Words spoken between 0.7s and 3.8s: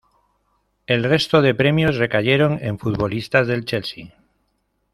El resto de premios recayeron en futbolistas del